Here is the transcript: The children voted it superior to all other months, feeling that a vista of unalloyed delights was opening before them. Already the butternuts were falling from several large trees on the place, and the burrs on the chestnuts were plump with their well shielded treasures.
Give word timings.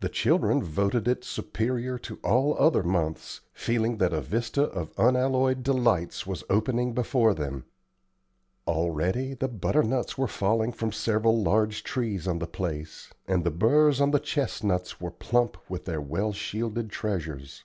The 0.00 0.08
children 0.08 0.62
voted 0.62 1.06
it 1.06 1.22
superior 1.22 1.98
to 1.98 2.18
all 2.24 2.56
other 2.58 2.82
months, 2.82 3.42
feeling 3.52 3.98
that 3.98 4.14
a 4.14 4.22
vista 4.22 4.62
of 4.62 4.94
unalloyed 4.98 5.62
delights 5.62 6.26
was 6.26 6.42
opening 6.48 6.94
before 6.94 7.34
them. 7.34 7.66
Already 8.66 9.34
the 9.34 9.48
butternuts 9.48 10.16
were 10.16 10.26
falling 10.26 10.72
from 10.72 10.92
several 10.92 11.42
large 11.42 11.84
trees 11.84 12.26
on 12.26 12.38
the 12.38 12.46
place, 12.46 13.12
and 13.28 13.44
the 13.44 13.50
burrs 13.50 14.00
on 14.00 14.12
the 14.12 14.18
chestnuts 14.18 14.98
were 14.98 15.10
plump 15.10 15.58
with 15.68 15.84
their 15.84 16.00
well 16.00 16.32
shielded 16.32 16.88
treasures. 16.88 17.64